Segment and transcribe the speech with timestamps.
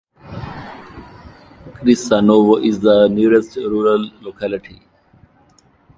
[1.75, 4.81] Krisanovo is the nearest rural locality.